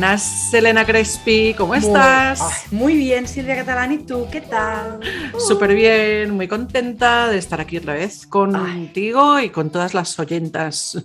[0.00, 2.40] Buenas, Selena Crespi, ¿cómo estás?
[2.70, 4.98] Muy, muy bien, Silvia Catalán, ¿y tú qué tal?
[5.38, 10.96] Súper bien, muy contenta de estar aquí otra vez contigo y con todas las oyentas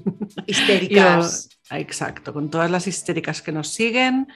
[0.48, 1.50] histéricas.
[1.72, 4.30] exacto, con todas las histéricas que nos siguen,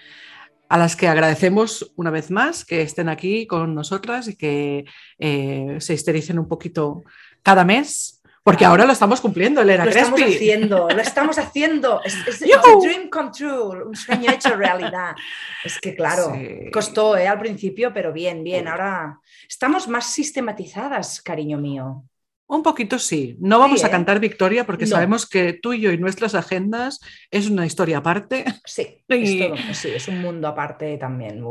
[0.68, 4.84] a las que agradecemos una vez más que estén aquí con nosotras y que
[5.20, 7.04] eh, se histericen un poquito
[7.44, 8.19] cada mes
[8.50, 12.02] porque ahora lo estamos cumpliendo, Elena Lo estamos haciendo, lo estamos haciendo.
[12.04, 15.16] Es, un dream come true, un sueño hecho realidad.
[15.64, 16.34] Es que claro,
[16.74, 17.28] costó ¿eh?
[17.28, 18.68] al principio, pero bien, bien.
[18.68, 22.06] Ahora estamos más sistematizadas, cariño mío.
[22.48, 23.38] Un poquito sí.
[23.40, 23.92] No vamos a ¿eh?
[23.92, 28.46] cantar victoria porque sabemos que tú y yo y nuestras agendas es una historia aparte.
[28.66, 31.44] Sí, es, sí, es un mundo aparte también.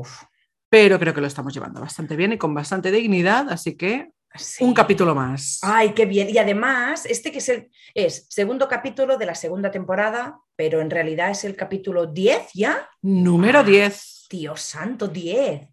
[0.69, 4.11] Pero creo que lo estamos llevando bastante bien y con bastante dignidad, así que
[4.61, 5.59] un capítulo más.
[5.62, 6.29] Ay, qué bien.
[6.31, 10.91] Y además, este que es el es segundo capítulo de la segunda temporada, pero en
[10.91, 12.89] realidad es el capítulo 10 ya.
[13.03, 13.95] Número 10.
[13.95, 15.69] Ah, Dios santo, 10.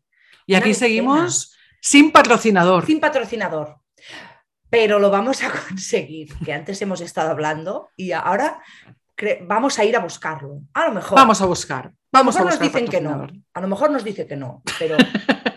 [0.48, 2.86] Y aquí seguimos sin patrocinador.
[2.86, 3.80] Sin patrocinador.
[4.70, 8.62] Pero lo vamos a conseguir, que antes hemos estado hablando y ahora
[9.42, 10.62] vamos a ir a buscarlo.
[10.74, 11.18] A lo mejor.
[11.18, 11.92] Vamos a buscar.
[12.12, 13.28] Vamos a, lo mejor nos dicen que no.
[13.54, 14.98] A lo mejor nos dice que no, pero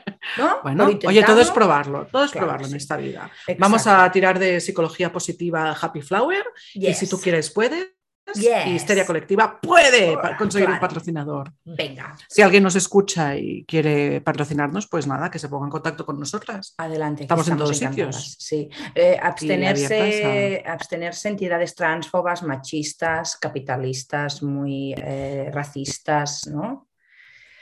[0.63, 3.31] Bueno, oye, todo es probarlo, todo es probarlo en esta vida.
[3.59, 7.95] Vamos a tirar de psicología positiva Happy Flower y si tú quieres puedes.
[8.35, 11.51] Y Histeria Colectiva puede conseguir un patrocinador.
[11.65, 12.15] Venga.
[12.29, 16.19] Si alguien nos escucha y quiere patrocinarnos, pues nada, que se ponga en contacto con
[16.19, 16.75] nosotras.
[16.77, 17.23] Adelante.
[17.23, 18.37] Estamos, en todos sitios.
[18.39, 18.69] Sí.
[18.95, 26.88] Eh, abstenerse, abstenerse entidades transfobas, machistas, capitalistas, muy eh, racistas, ¿no?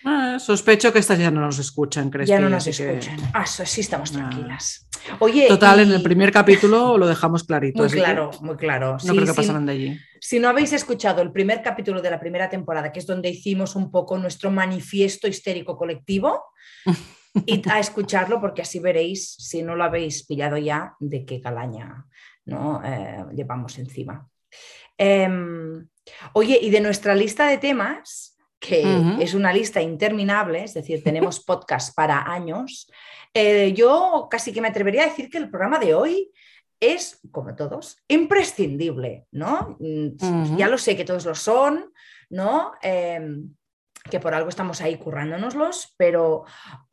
[0.08, 2.28] Ah, sospecho que estas ya no nos escuchan, ¿crees?
[2.28, 3.18] Ya no nos escuchan.
[3.34, 4.88] Ah, sí, estamos tranquilas.
[5.18, 7.82] Oye, Total, en el primer capítulo lo dejamos clarito.
[7.82, 8.96] Muy claro, muy claro.
[9.04, 10.00] No creo que pasaran de allí.
[10.20, 13.76] Si no habéis escuchado el primer capítulo de la primera temporada, que es donde hicimos
[13.76, 16.44] un poco nuestro manifiesto histérico colectivo,
[17.46, 22.06] y a escucharlo porque así veréis, si no lo habéis pillado ya, de qué calaña
[22.46, 22.80] ¿no?
[22.84, 24.28] Eh, llevamos encima.
[24.96, 25.86] Em,
[26.32, 31.40] oye, y de nuestra lista de temas, que es una lista interminable, es decir, tenemos
[31.40, 32.90] podcast para años,
[33.34, 36.30] eh, yo casi que me atrevería a decir que el programa de hoy
[36.80, 39.76] es, como todos, imprescindible, ¿no?
[39.78, 41.92] Mm, ya lo sé que todos lo son,
[42.30, 42.72] ¿no?
[42.82, 43.54] Em,
[44.10, 46.44] que por algo estamos ahí currándonoslos, pero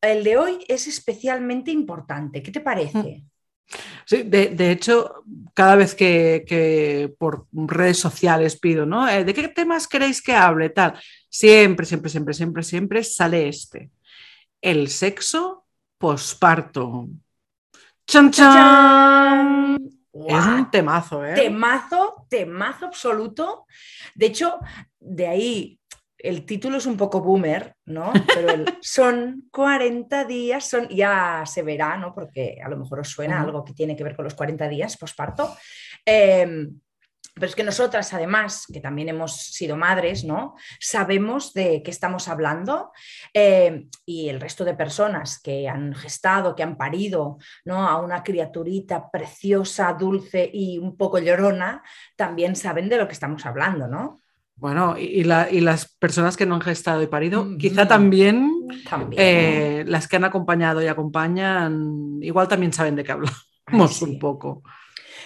[0.01, 2.41] el de hoy es especialmente importante.
[2.41, 3.23] ¿Qué te parece?
[4.05, 9.07] Sí, de, hecho, cada vez que, por redes sociales pido, ¿no?
[9.07, 10.69] Eh, ¿De qué temas queréis que hable?
[10.69, 10.99] Tal.
[11.29, 13.91] Siempre, siempre, siempre, siempre, siempre sale este.
[14.61, 15.65] El sexo
[15.97, 17.07] posparto.
[18.05, 19.77] ¡Chan, chan!
[20.13, 21.33] Es un temazo, ¿eh?
[21.33, 23.65] Temazo, temazo absoluto.
[24.13, 24.59] De hecho,
[24.99, 25.79] de ahí
[26.23, 28.13] el título es un poco boomer, ¿no?
[28.33, 32.15] Pero son 40 días, son, ya se verá, ¿no?
[32.15, 34.97] Porque a lo mejor os suena algo que tiene que ver con los 40 días
[34.97, 35.53] posparto.
[36.05, 36.79] Em,
[37.35, 40.55] pero es que nosotras, además, que también hemos sido madres, ¿no?
[40.79, 42.93] Sabemos de qué estamos hablando
[43.33, 47.85] em, y el resto de personas que han gestado, que han parido, ¿no?
[47.85, 51.83] A una criaturita preciosa, dulce y un poco llorona,
[52.15, 54.22] también saben de lo que estamos hablando, ¿no?
[54.55, 58.51] Bueno, y, las personas que no han gestado y parido, quizá también,
[59.17, 64.63] eh, las que han acompañado y acompañan, igual también saben de qué hablamos un poco.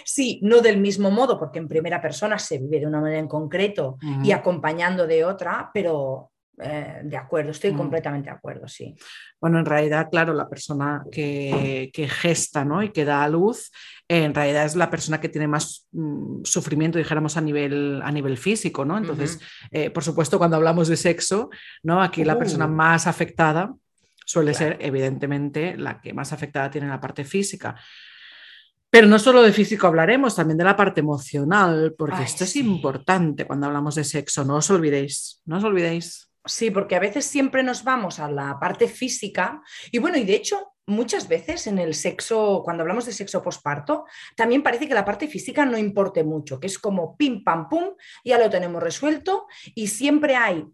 [0.04, 3.28] Sí, no del mismo modo, porque en primera persona se vive de una manera en
[3.28, 8.94] concreto y acompañando de otra, pero eh, de acuerdo, estoy completamente de acuerdo, sí.
[9.40, 12.82] Bueno, en realidad, claro, la persona que, gesta ¿no?
[12.82, 13.70] y que da a luz,
[14.08, 18.36] en realidad es la persona que tiene más mm, sufrimiento, dijéramos, a nivel, a nivel
[18.36, 18.98] físico, ¿no?
[18.98, 19.38] Entonces,
[19.70, 21.50] eh, por supuesto, cuando hablamos de sexo,
[21.82, 22.02] ¿no?
[22.02, 22.70] Aquí la persona uh.
[22.70, 23.72] más afectada
[24.24, 27.76] suele ser, evidentemente, la que más afectada tiene la parte física.
[28.90, 33.46] Pero no solo de físico hablaremos, también de la parte emocional, porque esto es importante
[33.46, 36.27] cuando hablamos de sexo, no os olvidéis, no os olvidéis.
[36.44, 40.34] Sí, porque a veces siempre nos vamos a la parte física y bueno, y de
[40.34, 45.04] hecho muchas veces en el sexo, cuando hablamos de sexo posparto, también parece que la
[45.04, 47.90] parte física no importe mucho, que es como pim, pam, pum,
[48.24, 50.64] ya lo tenemos resuelto y siempre hay,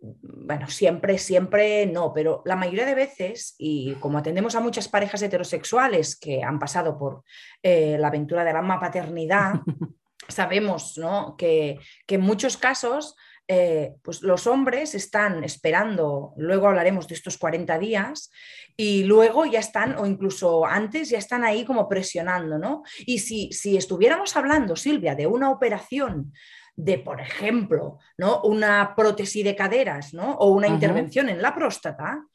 [0.00, 5.22] bueno, siempre, siempre no, pero la mayoría de veces, y como atendemos a muchas parejas
[5.22, 7.22] heterosexuales que han pasado por
[7.62, 9.60] eh, la aventura de la paternidad,
[10.28, 11.36] sabemos ¿no?
[11.36, 13.14] que, que en muchos casos
[13.46, 18.30] eh, pues los hombres están esperando, luego hablaremos de estos 40 días,
[18.76, 22.82] y luego ya están, o incluso antes, ya están ahí como presionando, ¿no?
[23.00, 26.32] Y si, si estuviéramos hablando, Silvia, de una operación
[26.76, 28.42] de, por ejemplo, ¿no?
[28.42, 30.34] una prótesis de caderas ¿no?
[30.34, 32.26] o una intervención en la próstata,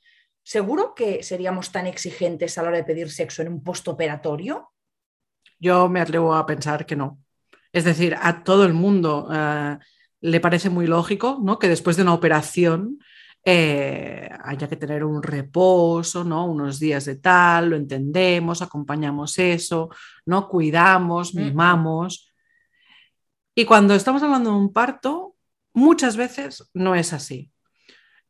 [0.43, 4.71] ¿seguro que seríamos tan exigentes a la hora de pedir sexo en un postoperatorio?
[5.59, 7.19] Yo me atrevo a pensar que no.
[7.73, 9.77] Es decir, a todo el mundo eh,
[10.21, 11.59] le parece muy lógico ¿no?
[11.59, 12.99] que después de una operación
[13.45, 16.45] eh, haya que tener un reposo, ¿no?
[16.45, 19.89] unos días de tal, lo entendemos, acompañamos eso,
[20.25, 20.47] ¿no?
[20.47, 22.29] cuidamos, mimamos.
[23.55, 25.35] Y cuando estamos hablando de un parto,
[25.73, 27.51] muchas veces no es así.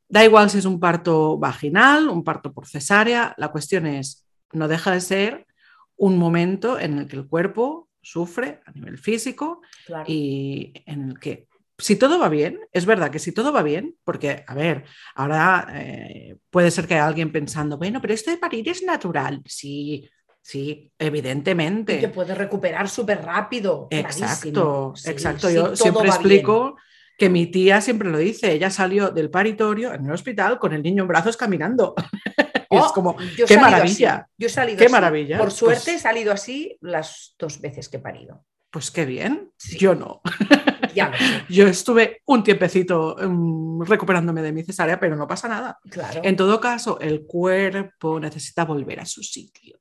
[0.07, 4.67] Da igual si es un parto vaginal, un parto por cesárea, la cuestión es, no
[4.67, 5.47] deja de ser
[5.95, 9.61] un momento en el que el cuerpo sufre a nivel físico
[10.07, 11.48] y en el que
[11.79, 14.83] si todo va bien, es verdad que si todo va bien, porque, a ver,
[15.15, 19.41] ahora eh, puede ser que haya alguien pensando, bueno, pero esto de parir es natural.
[19.45, 20.09] Sí,
[20.41, 21.97] sí, evidentemente.
[21.97, 23.87] Y que puede recuperar súper rápido.
[23.89, 25.49] Exacto, exacto.
[25.49, 26.75] Yo siempre explico
[27.17, 30.83] que mi tía siempre lo dice, ella salió del paritorio en el hospital con el
[30.83, 31.95] niño en brazos caminando.
[32.69, 33.15] es oh, como,
[33.47, 34.27] qué maravilla.
[34.37, 34.91] Yo he salido qué así.
[34.91, 35.37] maravilla.
[35.37, 38.45] Por suerte pues he salido así las dos veces que he parido.
[38.69, 40.21] Pues qué bien, yo no.
[41.49, 45.79] yo estuve un tiempecito em, recuperándome de mi cesárea, pero no pasa nada.
[45.89, 46.21] Claro.
[46.23, 49.79] En todo caso, el cuerpo necesita volver a su sitio.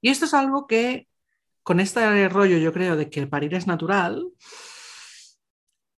[0.00, 1.06] Y esto es algo que,
[1.62, 4.24] con este rollo, yo creo, de que el parir es natural,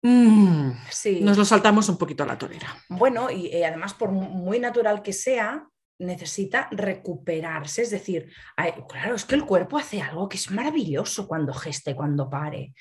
[0.05, 0.73] Mm,
[1.21, 2.77] nos lo saltamos un poquito a la torera.
[2.89, 5.69] Bueno, y eh, además, por muy natural que sea,
[5.99, 7.83] necesita recuperarse.
[7.83, 8.33] Es decir,
[8.89, 12.75] claro, es que el cuerpo hace algo que es maravilloso cuando geste, cuando pare.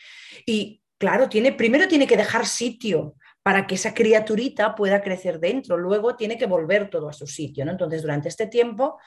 [0.47, 1.27] Y claro,
[1.57, 6.45] primero tiene que dejar sitio para que esa criaturita pueda crecer dentro, luego tiene que
[6.45, 7.65] volver todo a su sitio.
[7.65, 7.71] ¿no?
[7.71, 8.99] Entonces, durante este tiempo,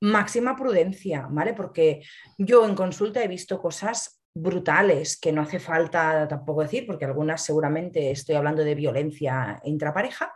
[0.00, 1.52] máxima prudencia, ¿vale?
[1.52, 2.02] Porque
[2.38, 7.44] yo en consulta he visto cosas brutales que no hace falta tampoco decir, porque algunas
[7.44, 10.32] seguramente estoy hablando de violencia intrapareja,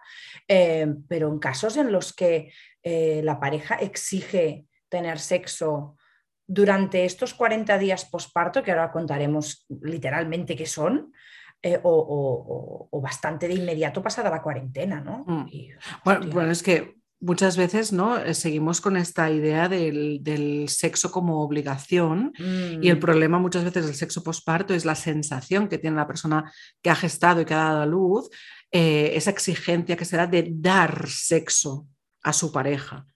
[0.48, 2.52] eh, pero en casos en los que
[2.82, 5.96] eh, la pareja exige tener sexo
[6.46, 11.12] durante estos 40 días posparto, que ahora contaremos literalmente qué son,
[11.62, 15.24] eh, o, bastante de inmediato pasada la cuarentena, ¿no?
[15.26, 15.46] Mm.
[16.04, 18.18] bueno, es que muchas veces ¿no?
[18.18, 23.00] Eh, seguimos con esta idea del, sexo como obligación y el mm.
[23.00, 26.52] problema muchas veces del sexo posparto es la sensación que tiene la persona
[26.82, 28.28] que ha gestado y que ha dado a luz,
[28.70, 31.86] eh, esa exigencia que se da de dar sexo
[32.22, 33.06] a su pareja.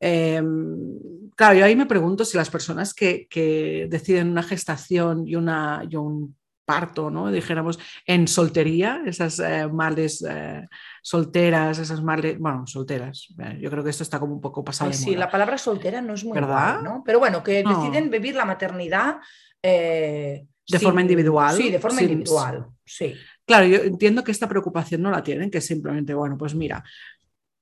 [0.00, 0.98] Em,
[1.36, 5.96] claro, yo ahí me pregunto si las personas que, deciden una gestación y, una, y
[5.96, 7.30] un parto, ¿no?
[7.30, 10.66] Dijéramos, en soltería, esas eh, males eh,
[11.02, 13.28] solteras, esas males, bueno, solteras.
[13.38, 14.92] Eh, yo creo que esto está como un poco pasado.
[14.92, 16.80] sí, la palabra soltera no es muy ¿verdad?
[16.80, 17.02] ¿no?
[17.04, 19.18] Pero bueno, que deciden vivir la maternidad
[19.62, 21.56] de forma individual.
[21.56, 22.66] Sí, de forma individual.
[22.84, 23.14] Sí.
[23.44, 26.84] Claro, yo entiendo que esta preocupación no la tienen, que simplemente, bueno, pues mira,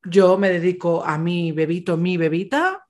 [0.04, 2.86] yo me dedico a mi bebito, mi bebita,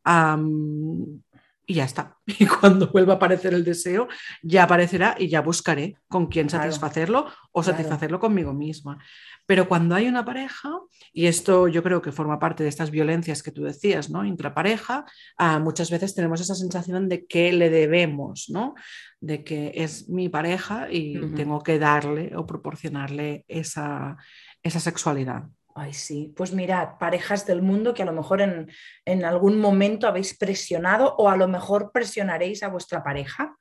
[1.70, 2.16] y ya está.
[2.26, 4.08] Y cuando vuelva a aparecer el deseo,
[4.43, 8.98] ya aparecerá y ya buscaré con quién satisfacerlo o satisfacerlo conmigo misma.
[9.46, 10.70] Pero cuando hay una pareja,
[11.12, 14.24] y esto yo creo que forma parte de estas violencias que tú decías, ¿no?
[14.24, 15.05] Intrapareja,
[15.36, 18.74] ah, muchas veces tenemos esa sensación de que le debemos, ¿no?
[19.20, 24.17] De que es mi pareja y tengo que darle o proporcionarle esa,
[24.62, 25.48] esa sexualidad.
[25.79, 26.35] Ay, sí.
[26.37, 28.70] Pues mirad, parejas del mundo que a lo mejor en,
[29.05, 33.56] en, algún momento habéis presionado o a lo mejor presionaréis a vuestra pareja.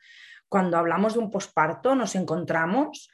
[0.50, 3.10] Cuando hablamos de un posparto nos encontramos,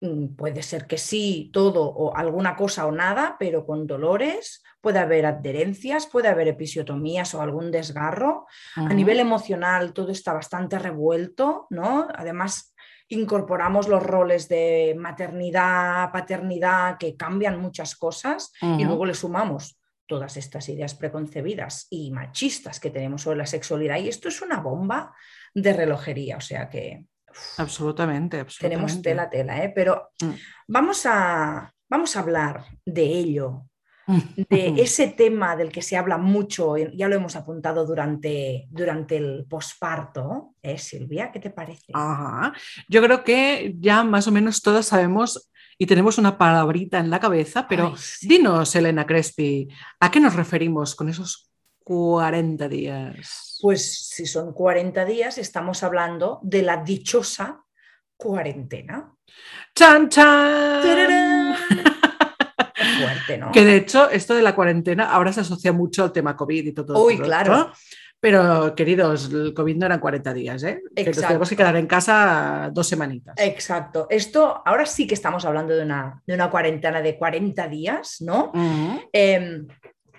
[0.00, 4.98] mm, puede ser que sí, todo o alguna cosa o nada, pero con dolores, puede
[4.98, 8.46] haber adherencias, puede haber episiotomías o algún desgarro.
[8.74, 12.08] A nivel emocional todo está bastante revuelto, ¿no?
[12.14, 12.74] Además,
[13.10, 20.36] incorporamos los roles de maternidad, paternidad, que cambian muchas cosas, y luego le sumamos todas
[20.36, 23.98] estas ideas preconcebidas y machistas que tenemos sobre la sexualidad.
[23.98, 25.14] Y esto es una bomba
[25.54, 27.04] de relojería, o sea que...
[27.58, 29.72] absolutamente, absolutamente, Tenemos tela, tela, ¿eh?
[29.74, 30.30] pero mm.
[30.68, 33.69] vamos, a, vamos a hablar de ello
[34.36, 39.46] de ese tema del que se habla mucho, ya lo hemos apuntado durante, durante el
[39.48, 41.30] posparto, ¿eh, Silvia?
[41.32, 41.92] ¿Qué te parece?
[42.88, 47.20] Yo creo que ya más o menos todas sabemos y tenemos una palabrita en la
[47.20, 51.50] cabeza, pero dinos, Elena Crespi, ¿a qué nos referimos con esos
[51.84, 53.58] 40 días?
[53.62, 57.64] Pues si son 40 días, estamos hablando de la dichosa
[58.14, 59.14] cuarentena.
[59.74, 61.84] ¡Chan, chan!
[63.52, 66.72] Que de hecho, esto de la cuarentena ahora se asocia mucho al tema COVID y
[66.72, 67.04] todo.
[67.04, 67.72] Uy, claro.
[68.20, 70.82] Pero, queridos, el COVID no eran 40 días, ¿eh?
[70.94, 73.34] Que nos tenemos que quedar en casa dos semanitas.
[73.38, 74.06] Exacto.
[74.10, 78.52] Esto, ahora sí que estamos hablando de una, de una cuarentena de 40 días, ¿no?
[79.10, 79.66] Em,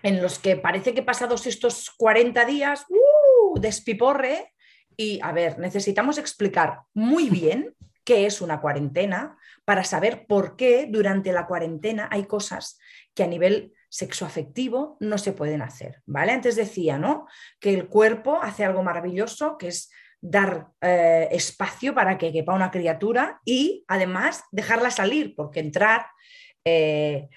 [0.01, 3.59] en los que parece que pasados estos 40 días, ¡uh!
[3.59, 4.51] despiporre.
[4.97, 10.87] Y, a ver, necesitamos explicar muy bien qué es una cuarentena para saber por qué
[10.89, 12.79] durante la cuarentena hay cosas
[13.13, 16.31] que a nivel sexoafectivo no se pueden hacer, ¿vale?
[16.31, 17.27] Antes decía, ¿no?
[17.59, 19.91] Que el cuerpo hace algo maravilloso, que es
[20.21, 26.05] dar eh, espacio para que quepa una criatura y además dejarla salir, porque entrar
[26.63, 27.27] eh,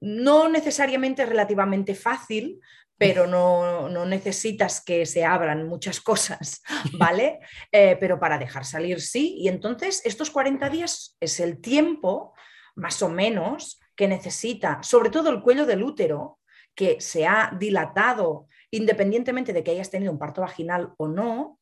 [0.00, 2.60] no necesariamente es relativamente fácil,
[3.00, 6.62] pero no, necesitas que se abran muchas cosas,
[6.98, 7.40] ¿vale?
[7.72, 9.36] Eh, pero para dejar salir sí.
[9.38, 12.34] Y entonces estos 40 días es el tiempo,
[12.76, 16.40] más o menos, que necesita, sobre todo el cuello del útero,
[16.74, 21.58] que se ha dilatado independientemente de que hayas tenido un parto vaginal o no,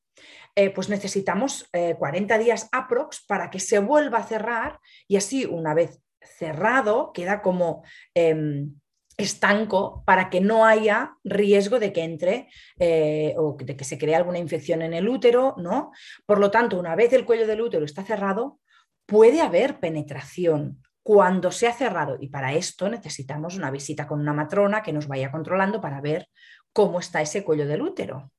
[0.57, 5.47] eh, pues necesitamos 40 eh, días aprox para que se vuelva a cerrar y así
[5.47, 8.75] una vez cerrado queda como em,
[9.18, 12.48] estanco para que no haya riesgo de que entre
[12.78, 15.90] eh, o de que se cree alguna infección en el útero, ¿no?
[16.25, 18.60] Por lo tanto, una vez el cuello del útero está cerrado,
[19.06, 22.16] puede haber penetración cuando se ha cerrado.
[22.20, 26.28] Y para esto necesitamos una visita con una matrona que nos vaya controlando para ver
[26.72, 28.30] cómo está ese cuello del útero.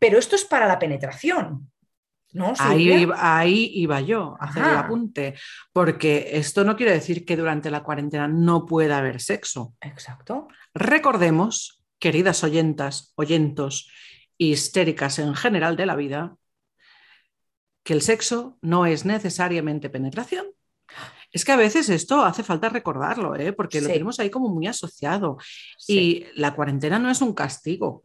[0.00, 1.70] Pero esto es para la penetración.
[2.34, 5.34] ¿No, ahí, iba, ahí, iba, yo a hacer el apunte,
[5.72, 9.74] porque esto no quiere decir que durante la cuarentena no pueda haber sexo.
[9.80, 10.48] Exacto.
[10.74, 13.88] Recordemos, queridas oyentas, oyentos
[14.36, 16.36] histéricas en general de la vida,
[17.84, 20.46] que el sexo no es necesariamente penetración,
[21.34, 23.52] es que a veces esto hace falta recordarlo, ¿eh?
[23.52, 25.36] porque lo tenemos ahí como muy asociado.
[25.88, 28.02] Y la cuarentena no es un castigo.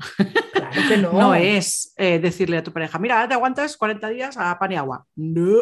[0.51, 1.13] Claro que no.
[1.13, 4.77] no es eh, decirle a tu pareja, mira, te aguantas 40 días a pan y
[4.77, 5.05] agua.
[5.15, 5.61] No.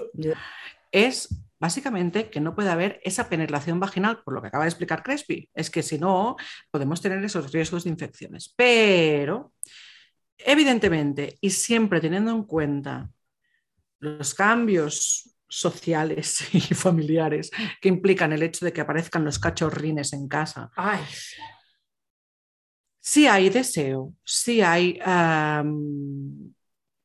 [0.94, 1.28] Es
[1.60, 5.50] básicamente que no puede haber esa penetración vaginal, por lo que acaba de explicar Crespi.
[5.54, 6.38] Es que si no,
[6.72, 8.54] podemos tener esos riesgos de infecciones.
[8.56, 9.52] Pero,
[10.38, 13.10] evidentemente, y siempre teniendo en cuenta
[14.00, 17.52] los cambios sociales y familiares
[17.82, 20.72] que implican el hecho de que aparezcan los cachorrines en casa.
[23.00, 25.00] Si hay deseo, si hay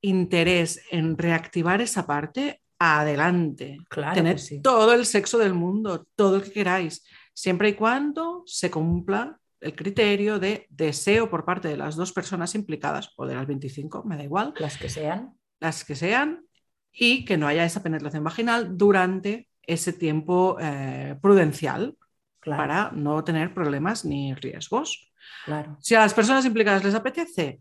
[0.01, 3.79] interés en reactivar esa parte, adelante.
[3.89, 8.71] Claro Tened todo el sexo del mundo, todo lo que queráis, siempre y cuando se
[8.71, 13.47] cumpla el criterio de deseo por parte de las dos personas implicadas, o de las
[13.47, 14.53] 25, me da igual.
[14.59, 15.39] Las que sean.
[15.61, 16.45] Las que sean,
[16.93, 21.97] y que no haya esa penetración vaginal durante ese tiempo eh, prudencial
[22.45, 25.13] para no tener problemas ni riesgos.
[25.45, 25.77] Claro.
[25.81, 27.61] Si a las personas implicadas les apetece,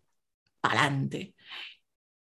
[0.61, 1.35] adelante.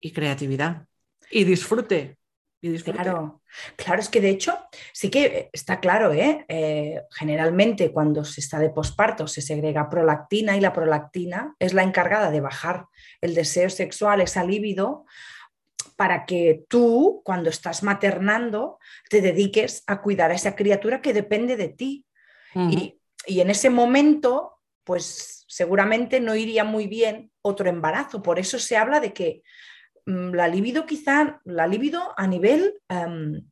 [0.01, 0.87] Y creatividad.
[1.31, 2.19] Y disfrute.
[2.63, 3.41] Y Claro,
[3.77, 4.59] claro, es que de hecho
[4.93, 6.45] sí que está claro, ¿eh?
[6.47, 7.01] ¿eh?
[7.11, 12.31] generalmente cuando se está de posparto se segrega prolactina y la prolactina es la encargada
[12.31, 12.85] de bajar
[13.23, 15.07] el deseo sexual, esa libido,
[16.01, 18.79] para que tú, cuando estás maternando,
[19.11, 22.07] te dediques a cuidar a esa criatura que depende de ti.
[22.55, 28.23] y, en ese momento, pues seguramente no iría muy bien otro embarazo.
[28.23, 29.43] Por eso se habla de que
[30.07, 32.81] mm, la libido quizá, la libido a nivel...
[32.89, 33.47] Em,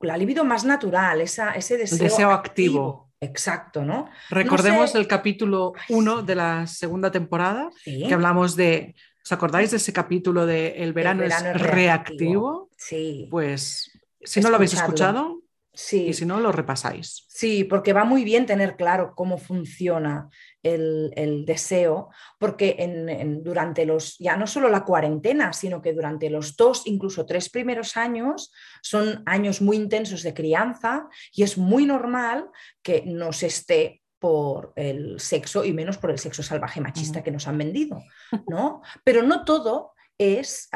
[0.00, 3.12] la libido más natural, ese deseo, activo.
[3.20, 4.08] Exacto, ¿no?
[4.30, 9.92] Recordemos el capítulo 1 de la segunda temporada, que hablamos de ¿Os acordáis de ese
[9.92, 12.70] capítulo de El verano, es reactivo?
[12.76, 13.28] Sí.
[13.30, 16.06] Pues si no lo habéis escuchado, sí.
[16.08, 17.24] y si no, lo repasáis.
[17.28, 20.28] Sí, porque va muy bien tener claro cómo funciona
[20.62, 26.56] el, deseo, porque en, durante los, ya no solo la cuarentena, sino que durante los
[26.56, 28.52] dos, incluso tres primeros años,
[28.82, 32.48] son años muy intensos de crianza y es muy normal
[32.82, 37.48] que nos esté por el sexo y menos por el sexo salvaje machista que nos
[37.48, 38.04] han vendido,
[38.46, 38.80] ¿no?
[39.02, 40.68] Pero no todo es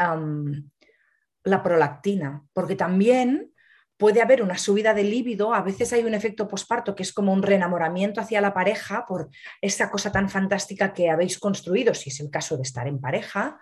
[1.45, 3.53] la prolactina, porque también
[3.97, 7.33] puede haber una subida de líbido, a veces hay un efecto posparto que es como
[7.33, 12.19] un reenamoramiento hacia la pareja por esa cosa tan fantástica que habéis construido, si es
[12.19, 13.61] el caso de estar en pareja,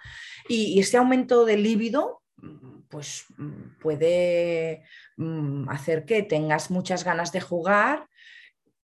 [0.49, 2.23] y, ese aumento de líbido
[2.89, 3.27] pues
[3.83, 4.83] puede
[5.19, 8.09] mm, hacer que tengas muchas ganas de jugar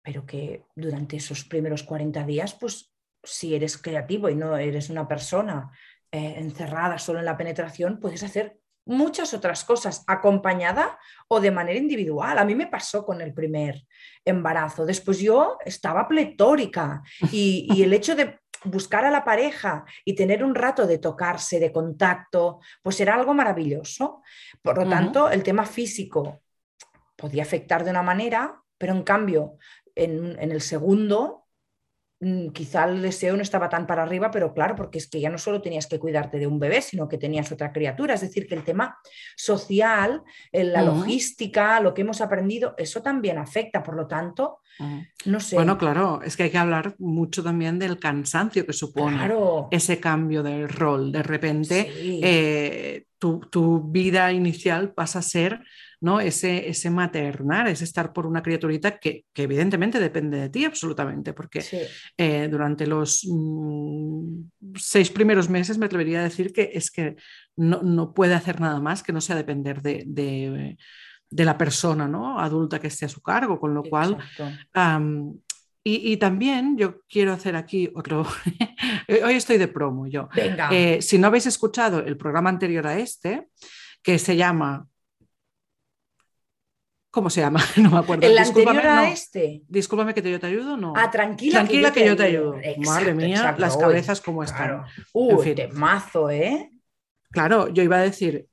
[0.08, 5.06] pero que durante esos primeros 40 días, pues si eres creativo y no eres una
[5.06, 5.70] persona
[6.10, 10.98] eh, encerrada solo en la penetración, puedes hacer muchas otras cosas, acompañada
[11.28, 12.38] o de manera individual.
[12.38, 13.86] A mí me pasó con el primer
[14.24, 14.86] embarazo.
[14.86, 20.56] Después yo estaba pletórica y, el hecho de, buscar a la pareja y tener un
[20.56, 24.22] rato de tocarse, de contacto, pues será algo maravilloso.
[24.62, 26.44] Por lo tanto, el tema físico
[27.18, 29.58] podía afectar de una manera, pero en cambio,
[29.98, 31.48] en, en el segundo
[32.20, 35.30] Mm, quizá el deseo no estaba tan para arriba, pero claro, porque es que ya
[35.30, 38.16] no solo tenías que cuidarte de un bebé, sino que tenías otra criatura.
[38.16, 38.98] Es decir, que el tema
[39.36, 43.84] social, la logística, lo que hemos aprendido, eso también afecta.
[43.84, 44.62] Por lo tanto,
[45.26, 45.56] no sé.
[45.58, 49.32] Bueno, claro, es que hay que hablar mucho también del cansancio que supone
[49.70, 51.12] ese cambio del rol.
[51.12, 55.62] De repente, eh, tu, tu vida inicial pasa a ser
[56.00, 56.20] ¿no?
[56.20, 61.64] Ese, ese maternar, ese estar por una criaturita que, evidentemente depende de ti absolutamente, porque
[62.18, 64.42] eh, durante los mm,
[64.76, 67.16] seis primeros meses me atrevería a decir que es que
[67.56, 70.78] no, puede hacer nada más que no sea depender de,
[71.32, 72.40] la persona ¿no?
[72.40, 74.18] adulta que esté a su cargo, con lo cual...
[75.84, 78.26] y, también yo quiero hacer aquí otro.
[79.26, 80.28] Hoy estoy de promo yo.
[80.70, 83.48] Eh, si no habéis escuchado el programa anterior a este,
[84.04, 84.86] que se llama
[87.18, 87.60] ¿Cómo se llama?
[87.78, 88.28] No me acuerdo.
[88.28, 89.64] El anterior a este.
[89.68, 90.94] Discúlpame que yo te ayudo, no.
[90.96, 91.62] Ah, tranquila.
[91.62, 92.58] Tranquila que yo te, ayudo.
[92.86, 94.84] Madre mía, las cabezas como están.
[95.14, 95.42] Uh,
[95.74, 96.70] mazo, ¿eh?
[97.32, 98.46] Claro, yo iba a decir,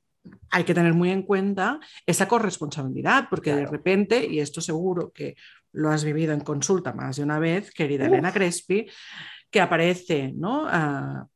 [0.49, 5.35] hay que tener muy en cuenta esa corresponsabilidad, porque de repente, y esto seguro que
[5.71, 8.87] lo has vivido en consulta más de una vez, querida Elena Crespi,
[9.51, 10.65] que aparece, ¿no?
[10.67, 11.27] Ah,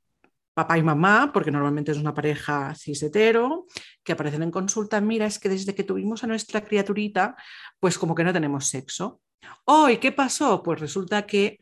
[0.59, 3.65] papá y mamá, porque normalmente es una pareja cisetero,
[4.03, 7.37] que aparecen en consulta, mira, es que desde que tuvimos a nuestra criaturita,
[7.79, 9.21] pues como que no tenemos sexo.
[9.65, 10.61] hoy qué pasó?
[10.61, 11.59] Pues resulta que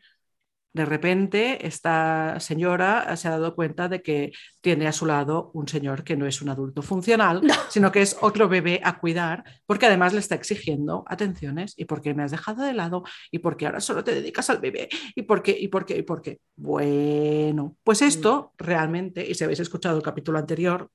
[0.72, 5.66] de repente esta señora se ha dado cuenta de que tiene a su lado un
[5.66, 9.86] señor que no es un adulto funcional, sino que es otro bebé a cuidar, porque
[9.86, 13.80] además le está exigiendo atenciones y porque me has dejado de lado y porque ahora
[13.80, 16.40] solo te dedicas al bebé y por qué y por qué y por qué.
[16.56, 18.04] Bueno, pues mm.
[18.04, 20.90] esto realmente, y si habéis escuchado el capítulo anterior,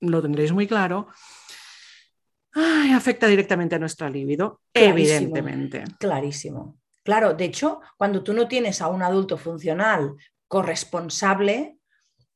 [0.00, 1.08] lo tendréis muy claro,
[2.94, 5.84] afecta directamente a nuestra libido, evidentemente.
[5.98, 6.78] Clarísimo.
[7.06, 10.16] Claro, de hecho, cuando tú no tienes a un adulto funcional
[10.48, 11.78] corresponsable,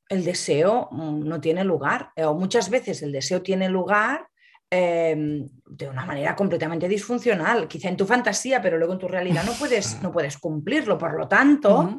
[0.09, 4.29] el deseo mm, no tiene lugar, eh, o muchas veces el deseo tiene lugar
[4.71, 9.43] em, de una manera completamente disfuncional, quizá en tu fantasía, pero luego en tu realidad
[9.45, 10.97] no puedes, no puedes cumplirlo.
[10.97, 11.99] Por lo tanto,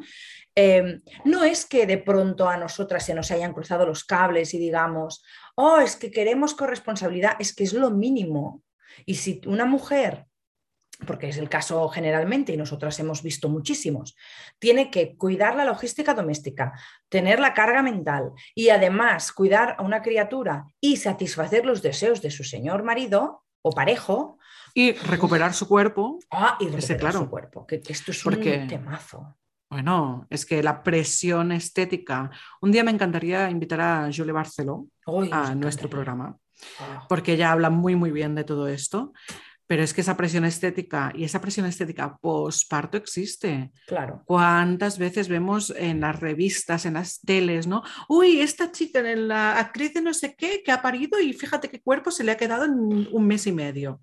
[0.54, 4.58] em, no es que de pronto a nosotras se nos hayan cruzado los cables y
[4.58, 5.22] digamos,
[5.56, 8.62] oh, es que queremos corresponsabilidad, es que es lo mínimo.
[9.04, 10.24] Y si una mujer
[11.06, 14.16] porque es el caso generalmente y nosotras hemos visto muchísimos,
[14.58, 16.72] tiene que cuidar la logística doméstica,
[17.08, 22.30] tener la carga mental y además cuidar a una criatura y satisfacer los deseos de
[22.30, 24.38] su señor marido o parejo.
[24.74, 26.18] Y recuperar su cuerpo.
[26.30, 29.36] Ah, y recuperar su cuerpo, que, esto es un temazo.
[29.68, 32.30] Bueno, es que la presión estética.
[32.60, 34.86] Un día me encantaría invitar a Julie Barceló
[35.30, 36.36] a nuestro programa,
[36.78, 37.06] ah.
[37.08, 39.14] porque ella habla muy, muy bien de todo esto.
[39.72, 43.72] Pero es que esa presión estética y esa presión estética posparto existe.
[43.86, 44.22] Claro.
[44.26, 47.82] ¿Cuántas veces vemos en las revistas, en las teles, ¿no?
[48.06, 51.80] Uy, esta chica, la actriz de no sé qué, que ha parido y fíjate qué
[51.80, 52.74] cuerpo se le ha quedado en
[53.10, 54.02] un mes y medio.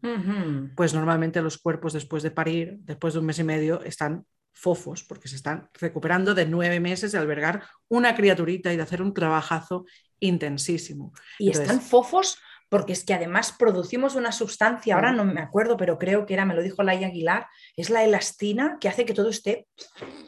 [0.76, 5.04] Pues normalmente los cuerpos después de parir, después de un mes y medio, están fofos
[5.04, 9.14] porque se están recuperando de nueve meses de albergar una criaturita y de hacer un
[9.14, 9.86] trabajazo
[10.20, 11.14] intensísimo.
[11.38, 15.98] Y están fofos porque es que además producimos una sustancia, ahora no me acuerdo, pero
[15.98, 19.30] creo que era, me lo dijo Laia Aguilar, es la elastina que hace que todo
[19.30, 19.68] esté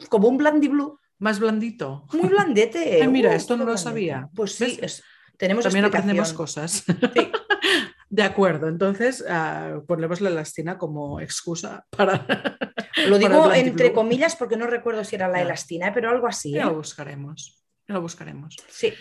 [0.08, 2.06] como un blue Más blandito.
[2.12, 3.06] Muy blandete.
[3.08, 4.28] mira, esto no lo sabía.
[4.34, 4.80] Pues sí,
[5.38, 6.84] tenemos También aprendemos cosas.
[8.12, 12.26] De acuerdo, entonces uh, ponemos la elastina como excusa para.
[13.08, 15.92] Lo digo entre comillas porque no recuerdo si era la elastina, ¿eh?
[15.94, 16.52] pero algo así.
[16.52, 16.74] Ya lo ¿eh?
[16.74, 17.64] buscaremos.
[17.86, 18.54] Lo buscaremos.
[18.68, 18.92] Sí.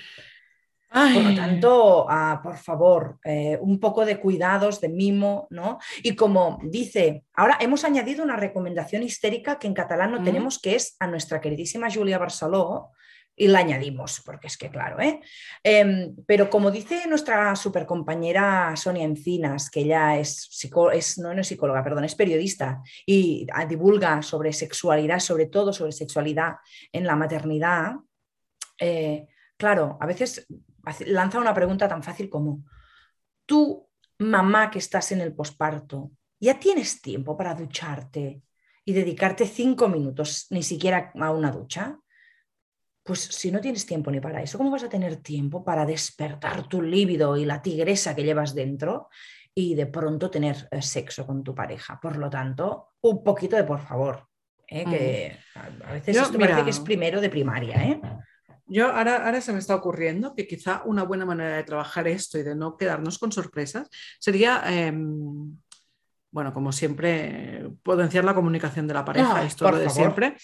[0.91, 5.79] Por lo tanto, ah, por favor, eh, un poco de cuidados, de mimo, ¿no?
[6.03, 10.75] Y como dice, ahora hemos añadido una recomendación histérica que en catalán no tenemos, que
[10.75, 12.91] es a nuestra queridísima Julia Barceló,
[13.33, 15.21] y la añadimos, porque es que claro, ¿eh?
[15.63, 20.49] Em, pero como dice nuestra supercompañera Sonia Encinas, que ella es,
[20.93, 25.93] es, no, es psicóloga, perdón, es periodista y ah, divulga sobre sexualidad, sobre todo sobre
[25.93, 26.55] sexualidad
[26.91, 27.93] en la maternidad,
[28.77, 29.27] eh,
[29.57, 30.45] claro, a veces
[31.05, 32.63] lanza una pregunta tan fácil como,
[33.45, 33.87] tú,
[34.19, 38.41] mamá que estás en el posparto, ¿ya tienes tiempo para ducharte
[38.85, 41.97] y dedicarte cinco minutos ni siquiera a una ducha?
[43.03, 46.67] Pues si no tienes tiempo ni para eso, ¿cómo vas a tener tiempo para despertar
[46.67, 49.09] tu líbido y la tigresa que llevas dentro
[49.53, 51.99] y de pronto tener eh, sexo con tu pareja?
[51.99, 54.27] Por lo tanto, un poquito de por favor,
[54.67, 54.85] ¿eh?
[54.85, 57.83] que a veces esto parece que es primero de primaria.
[57.83, 58.01] ¿eh?
[58.73, 62.39] Yo ahora, ahora se me está ocurriendo que quizá una buena manera de trabajar esto
[62.39, 65.57] y de no quedarnos con sorpresas sería, em,
[66.31, 69.95] bueno, como siempre, potenciar la comunicación de la pareja, Ah, esto lo de favor.
[69.95, 70.37] siempre,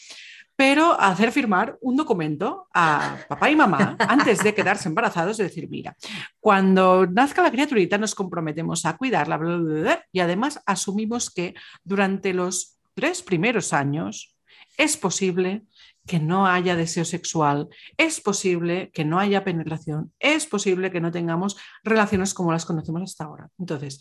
[0.57, 5.69] pero hacer firmar un documento a papá y mamá antes de quedarse embarazados, de decir,
[5.69, 5.95] mira,
[6.41, 11.29] cuando nazca la criaturita nos comprometemos a cuidarla, bla, bla, bla, bla, y además asumimos
[11.29, 14.37] que durante los tres primeros años
[14.77, 15.63] es posible
[16.05, 21.11] que no haya deseo sexual, es posible que no haya penetración, es posible que no
[21.11, 23.49] tengamos relaciones como las conocemos hasta ahora.
[23.59, 23.99] Entonces,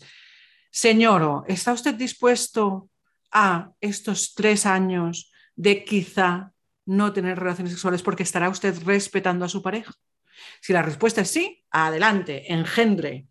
[0.71, 2.89] señoro, ¿está usted dispuesto
[3.31, 6.53] a estos tres años de quizá
[6.85, 9.91] no tener relaciones sexuales porque estará usted respetando a su pareja?
[10.61, 13.27] Si la respuesta es sí, adelante, engendre,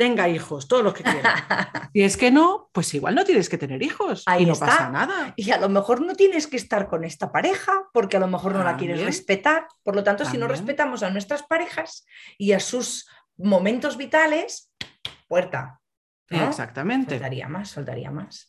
[0.00, 1.34] tenga hijos, todos los que quiera.
[1.92, 4.66] Si es que no, pues igual no tienes que tener hijos Ahí y no está.
[4.66, 5.34] pasa nada.
[5.36, 8.54] Y a lo mejor no tienes que estar con esta pareja porque a lo mejor
[8.54, 9.66] no la quieres respetar.
[9.82, 12.06] Por lo tanto, si no respetamos a nuestras parejas
[12.38, 14.72] y a sus momentos vitales,
[15.28, 15.80] puerta.
[16.30, 16.48] ¿no?
[16.48, 17.16] Exactamente.
[17.16, 18.48] Soltaría más, soltaría más.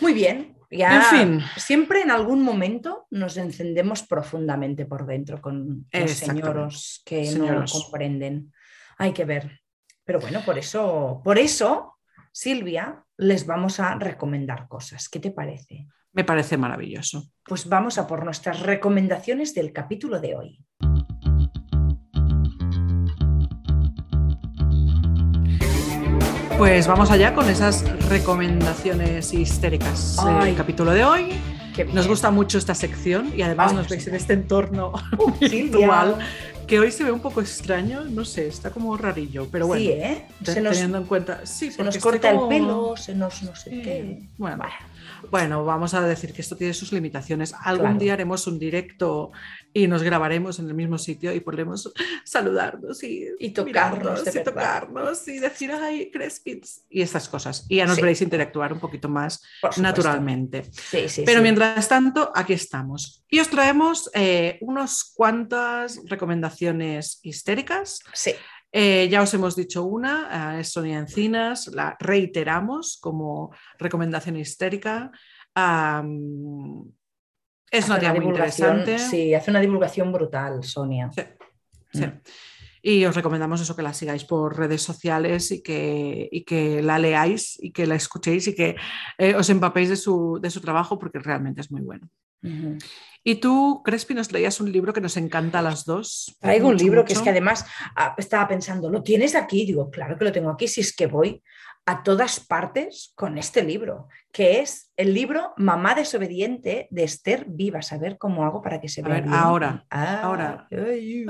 [0.00, 0.56] Muy bien.
[0.70, 1.40] Ya En fin.
[1.56, 8.52] siempre en algún momento nos encendemos profundamente por dentro con los señoros que no comprenden.
[8.98, 9.65] Hay que ver.
[10.06, 11.96] Pero bueno, por eso, por eso,
[12.30, 15.08] Silvia, les vamos a recomendar cosas.
[15.08, 15.88] ¿Qué te parece?
[16.12, 17.24] Me parece maravilloso.
[17.44, 20.64] Pues vamos a por nuestras recomendaciones del capítulo de hoy.
[26.56, 31.32] Pues vamos allá con esas recomendaciones histéricas del capítulo de hoy.
[31.92, 35.32] Nos gusta mucho esta sección y además Ay, nos nos veis en este entorno Uh,
[35.40, 36.16] virtual.
[36.66, 39.90] Que hoy se ve un poco extraño, no sé, está como rarillo, pero bueno, sí,
[39.92, 40.26] ¿eh?
[40.44, 43.54] Se nos, teniendo en cuenta, sí, se nos corta como- el pelo, se nos no
[43.54, 44.22] sé Sí, qué.
[44.36, 44.74] Bueno, Bueno,
[45.30, 47.54] bueno, vamos a decir que esto tiene sus limitaciones.
[47.62, 47.98] Algún Claro.
[48.00, 49.30] día haremos un directo
[49.76, 51.92] y nos grabaremos en el mismo sitio y podremos
[52.24, 57.66] saludarnos y, Y tocarnos, y tocarnos y decir, ay, Crespits y estas cosas.
[57.68, 58.00] Y ya nos Sí.
[58.00, 59.42] veréis interactuar un poquito más
[59.76, 60.64] naturalmente.
[60.72, 63.22] Sí, sí, Pero mientras tanto, aquí estamos.
[63.28, 68.00] Y os traemos eh, unas cuantas recomendaciones histéricas.
[68.14, 68.32] Sí,
[68.72, 75.10] Eh, ya os hemos dicho una, eh, es Sonia Encinas, la reiteramos como recomendación histérica.
[77.78, 78.98] Es una tía muy interesante.
[78.98, 81.10] Sí, hace una divulgación brutal, Sonia.
[81.14, 81.22] Sí,
[81.92, 82.06] sí.
[82.06, 82.20] Mm.
[82.82, 87.00] Y os recomendamos eso, que la sigáis por redes sociales y que, y que la
[87.00, 88.76] leáis y que la escuchéis y que
[89.18, 92.08] eh, os empapéis de su, de su trabajo porque realmente es muy bueno.
[93.24, 96.36] Y tú, Crespi, nos leías un libro que nos encanta a las dos.
[96.38, 99.66] Traigo un mucho, libro que es que además ah, estaba pensando, ¿lo tienes aquí?
[99.66, 101.42] Digo, claro que lo tengo aquí, si es que voy
[101.88, 107.92] a todas partes con este libro, que es el libro Mamá desobediente de Esther Vivas.
[107.92, 110.66] A ver cómo hago para que se vea ahora, Ah, ahora.
[110.72, 111.24] ay,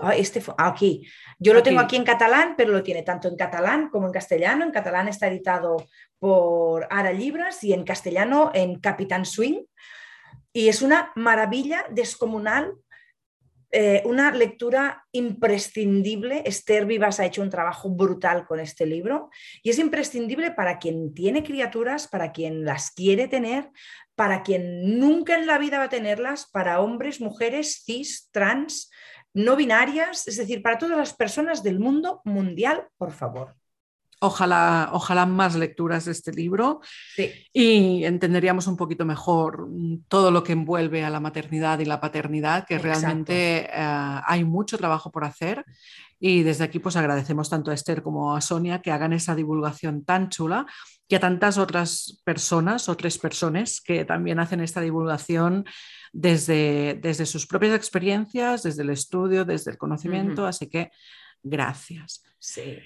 [0.00, 1.06] ah, este aquí.
[1.38, 4.64] Yo lo tengo aquí en catalán, pero lo tiene tanto en catalán como en castellano.
[4.64, 5.76] En catalán está editado
[6.18, 9.62] por Ara Libras y en castellano en Capitán Swing.
[10.54, 12.72] Y es una maravilla descomunal,
[13.74, 16.42] eh, una lectura imprescindible.
[16.44, 19.30] Esther Vivas ha hecho un trabajo brutal con este libro
[19.62, 23.70] y es imprescindible para quien tiene criaturas, para quien las quiere tener,
[24.14, 28.90] para quien nunca en la vida va a tenerlas, para hombres, mujeres, cis, trans,
[29.32, 33.56] no binarias, es decir, para todas las personas del mundo mundial, por favor.
[34.24, 36.80] Ojalá, ojalá más lecturas de este libro
[37.16, 39.68] Sí, y entenderíamos un poquito mejor
[40.06, 43.00] todo lo que envuelve a la maternidad y la paternidad, que Exacto.
[43.00, 45.64] realmente eh, hay mucho trabajo por hacer.
[46.20, 50.04] Y desde aquí pues agradecemos tanto a Esther como a Sonia que hagan esa divulgación
[50.04, 50.66] tan chula
[51.08, 55.64] y a tantas otras personas, otras personas que también hacen esta divulgación
[56.12, 60.46] desde, desde sus propias experiencias, desde el estudio, desde el conocimiento.
[60.46, 60.90] Así que
[61.42, 62.22] gracias.
[62.38, 62.78] sí.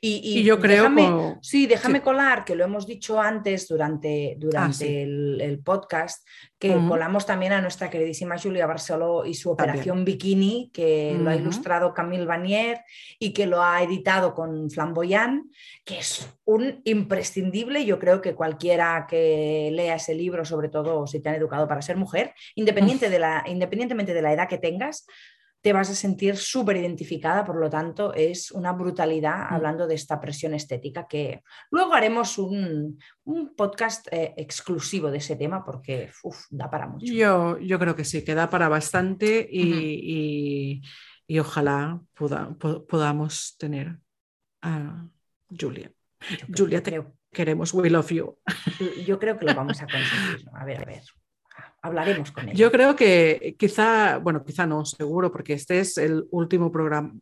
[0.00, 2.04] Y, y Y, yo creo como- Sí, déjame Sí.
[2.04, 4.96] colar, que lo hemos dicho antes durante, durante Ah, sí.
[4.96, 6.26] el, el podcast,
[6.58, 6.88] que Ujú.
[6.88, 9.70] colamos también a nuestra queridísima Julia Barceló y su También.
[9.70, 12.80] operación Bikini, que lo ha ilustrado Camille Vanier
[13.20, 15.44] y que lo ha editado con Flamboyant,
[15.84, 17.84] que es un imprescindible.
[17.84, 21.82] Yo creo que cualquiera que lea ese libro, sobre todo si te han educado para
[21.82, 25.06] ser mujer, independiente de la, independientemente de la edad que tengas,
[25.64, 29.54] te vas a sentir súper identificada, por lo tanto es una brutalidad Mm.
[29.54, 35.36] hablando de esta presión estética que luego haremos un, un podcast eh, exclusivo de ese
[35.36, 37.10] tema porque uf, da para mucho.
[37.10, 39.62] Yo, yo creo que sí, que da para bastante y,
[40.18, 40.82] y-
[41.26, 43.96] y ojalá poda- po- podamos tener
[44.60, 45.06] a
[45.48, 45.90] Julia.
[46.30, 48.38] Yo Julia, te creo, queremos, we love you.
[49.06, 50.46] yo creo que lo vamos a conseguir.
[50.52, 51.02] A ver, a ver.
[51.84, 52.54] Hablaremos con ella.
[52.56, 57.12] Yo creo que quizá, bueno, quizá no, seguro, porque este es el último programa.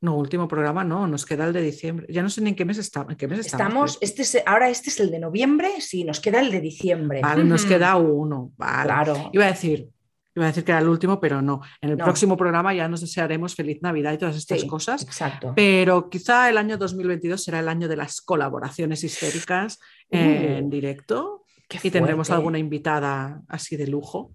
[0.00, 2.06] No, último programa, no, nos queda el de diciembre.
[2.08, 3.96] Ya no sé ni en qué mes, está, en qué mes estamos.
[3.96, 7.20] estamos este es, ahora este es el de noviembre, sí, nos queda el de diciembre.
[7.20, 8.52] Vale, nos queda uno.
[8.56, 8.84] Vale.
[8.84, 9.30] Claro.
[9.32, 9.88] Iba a decir,
[10.36, 11.60] iba a decir que era el último, pero no.
[11.80, 12.04] En el No.
[12.04, 15.02] próximo programa ya nos desearemos feliz Navidad y todas estas Sí, cosas.
[15.02, 15.52] Exacto.
[15.56, 19.80] Pero quizá el año 2022 será el año de las colaboraciones histéricas
[20.10, 24.32] en Uh, directo Qué y tendremos alguna invitada así de lujo.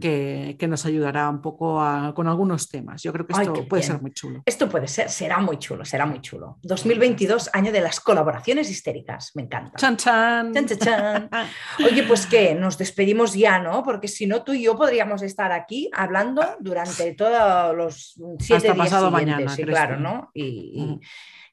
[0.00, 3.02] Que, que nos ayudará un poco a- con algunos temas.
[3.02, 3.92] Yo creo que esto puede bien.
[3.92, 4.42] ser muy chulo.
[4.44, 6.58] Esto puede ser, será muy chulo, será muy chulo.
[6.62, 9.76] 2022, año de las colaboraciones histéricas, me encanta.
[9.76, 10.52] ¡Chan, chan!
[10.52, 11.30] Chan, chan, chan.
[11.84, 13.82] Oye, pues que nos despedimos ya, ¿no?
[13.82, 18.72] Porque si no, tú y yo podríamos estar aquí hablando durante todos los siete Hasta
[18.74, 20.00] días pasado siguientes, mañana, sí, ¿crees claro?
[20.00, 20.30] ¿no?
[20.34, 21.00] Y, y- Ujú.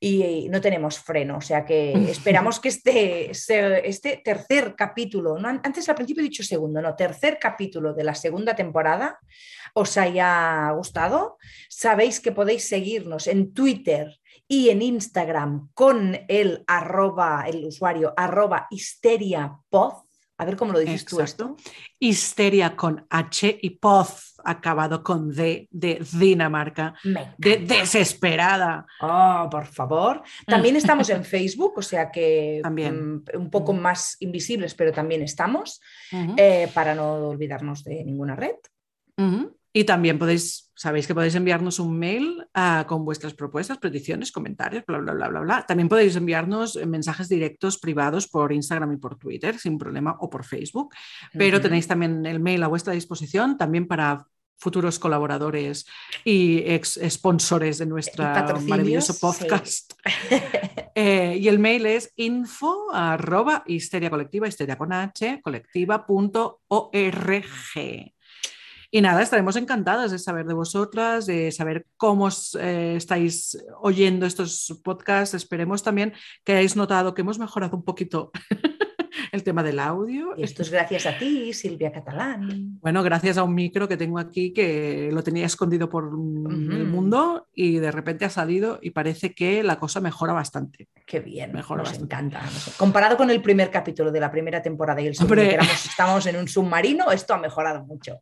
[0.04, 3.30] y no tenemos freno, o sea que esperamos que este,
[3.88, 8.16] este tercer capítulo, no, antes al principio he dicho segundo, no, tercer capítulo de la
[8.16, 9.20] segunda temporada
[9.74, 11.38] os haya gustado.
[11.70, 18.68] Sabéis que podéis seguirnos en Twitter y en Instagram con el arroba, el usuario arroba
[18.70, 20.04] histeriapod.
[20.42, 21.56] A ver cómo lo dices tú esto.
[22.00, 26.96] Histeria con H y Poz acabado con D de Dinamarca,
[27.38, 28.88] de desesperada.
[29.02, 30.24] Oh, por favor.
[30.48, 33.18] También estamos en Facebook, o sea que También.
[33.18, 35.80] mm, un poco más invisibles, pero también estamos,
[36.12, 38.56] eh, para no olvidarnos de ninguna red.
[39.74, 44.84] Y también podéis, sabéis que podéis enviarnos un mail ah, con vuestras propuestas, peticiones, comentarios,
[44.86, 45.66] bla, bla, bla, bla, bla.
[45.66, 50.30] También podéis enviarnos eh, mensajes directos privados por Instagram y por Twitter, sin problema, o
[50.30, 50.94] por Facebook.
[51.34, 54.26] Pero tenéis también el mail a vuestra disposición, también para
[54.62, 55.88] futuros colaboradores
[56.24, 59.20] y ex sponsores de nuestro maravilloso sí.
[59.20, 59.94] podcast.
[60.94, 66.52] Eh, y el mail es info arroba histeria colectiva, histeria con h, colectiva.org.
[68.94, 74.26] Y nada, estaremos encantadas de saber de vosotras, de saber cómo os, eh, estáis oyendo
[74.26, 75.34] estos podcasts.
[75.34, 76.12] Esperemos también
[76.44, 78.32] que hayáis notado que hemos mejorado un poquito
[79.32, 80.34] el tema del audio.
[80.36, 82.80] Y esto es gracias a ti, Silvia Catalán.
[82.82, 87.48] Bueno, gracias a un micro que tengo aquí que lo tenía escondido por el mundo
[87.54, 90.90] y de repente ha salido y parece que la cosa mejora bastante.
[91.06, 92.14] Qué bien, Mejora nos bastante.
[92.14, 92.42] encanta.
[92.78, 96.26] Comparado con el primer capítulo de la primera temporada y el segundo, que éramos- estábamos
[96.26, 98.20] en un submarino, esto ha mejorado mucho.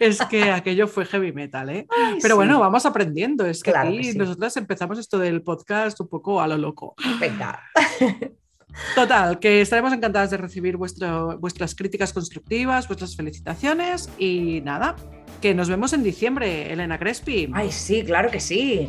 [0.00, 1.86] Es que aquello fue heavy metal, ¿eh?
[1.90, 2.36] Ay, Pero sí.
[2.36, 3.46] bueno, vamos aprendiendo.
[3.46, 4.18] Es que Claro aquí que sí.
[4.18, 6.94] nosotras empezamos esto del podcast un poco a lo loco.
[7.20, 7.60] Venga.
[8.94, 14.94] Total, que estaremos encantadas de recibir vuestro- vuestras críticas constructivas, vuestras felicitaciones y nada,
[15.40, 17.50] que nos vemos en diciembre, Elena Crespi.
[17.54, 18.88] Ay, sí, claro que sí.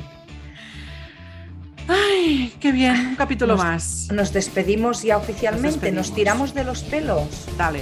[1.88, 4.08] Ay, qué bien, un capítulo Nos- más.
[4.14, 6.14] Nos despedimos ya oficialmente, nos, despedimos.
[6.14, 7.48] tiramos de los pelos.
[7.58, 7.82] Dale.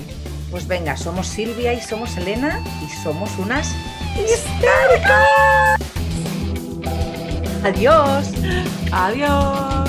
[0.52, 3.76] Pues venga, somos Silvia y somos Elena y somos unas
[4.16, 5.78] histéricas.
[7.64, 8.28] Adiós.
[8.92, 9.87] Adiós.